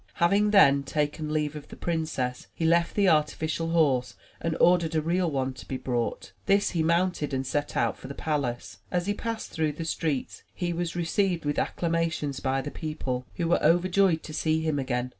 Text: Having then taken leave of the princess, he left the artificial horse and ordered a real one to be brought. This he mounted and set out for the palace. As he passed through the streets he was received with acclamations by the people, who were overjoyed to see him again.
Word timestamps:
Having 0.15 0.49
then 0.49 0.81
taken 0.81 1.31
leave 1.31 1.55
of 1.55 1.67
the 1.67 1.75
princess, 1.75 2.47
he 2.55 2.65
left 2.65 2.95
the 2.95 3.07
artificial 3.07 3.69
horse 3.69 4.15
and 4.41 4.57
ordered 4.59 4.95
a 4.95 4.99
real 5.03 5.29
one 5.29 5.53
to 5.53 5.67
be 5.67 5.77
brought. 5.77 6.31
This 6.47 6.71
he 6.71 6.81
mounted 6.81 7.35
and 7.35 7.45
set 7.45 7.77
out 7.77 7.99
for 7.99 8.07
the 8.07 8.15
palace. 8.15 8.79
As 8.89 9.05
he 9.05 9.13
passed 9.13 9.51
through 9.51 9.73
the 9.73 9.85
streets 9.85 10.41
he 10.55 10.73
was 10.73 10.95
received 10.95 11.45
with 11.45 11.59
acclamations 11.59 12.39
by 12.39 12.63
the 12.63 12.71
people, 12.71 13.27
who 13.35 13.47
were 13.47 13.63
overjoyed 13.63 14.23
to 14.23 14.33
see 14.33 14.61
him 14.61 14.79
again. 14.79 15.09